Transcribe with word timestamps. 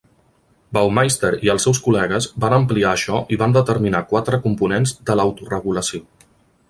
Baumeister 0.75 1.29
i 1.47 1.51
els 1.53 1.67
seus 1.67 1.81
col·legues 1.87 2.27
van 2.45 2.55
ampliar 2.57 2.89
això 2.93 3.19
i 3.37 3.39
van 3.43 3.53
determinar 3.59 4.03
quatre 4.15 4.41
components 4.47 4.95
de 5.11 5.19
l'autoregulació. 5.21 6.03